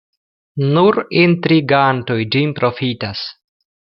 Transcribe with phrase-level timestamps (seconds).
[0.77, 3.25] Nur intrigantoj ĝin profitas.